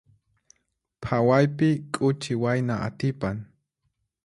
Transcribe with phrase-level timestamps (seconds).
[1.07, 1.69] Phawaypi
[1.99, 3.37] k'uchi wayna atipan.